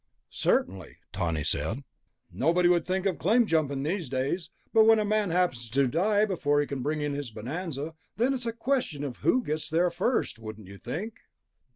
[0.31, 1.83] "Certainly," Tawney said.
[2.31, 4.49] "Nobody would think of claim jumping, these days.
[4.73, 8.33] But when a man happens to die before he can bring in his bonanza, then
[8.33, 11.19] it's a question of who gets there first, wouldn't you think?"